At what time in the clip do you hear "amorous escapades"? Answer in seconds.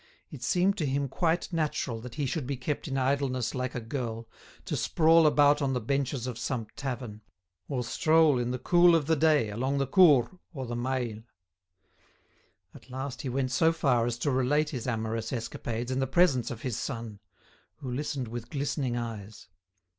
14.87-15.91